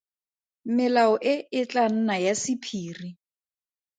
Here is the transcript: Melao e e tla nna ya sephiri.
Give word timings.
Melao 0.75 1.13
e 1.33 1.35
e 1.59 1.61
tla 1.71 1.85
nna 1.95 2.15
ya 2.25 2.33
sephiri. 2.43 3.09